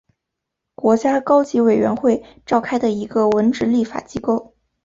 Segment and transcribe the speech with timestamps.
[0.73, 4.55] 国家高级委员会召开的一个文职立法机构。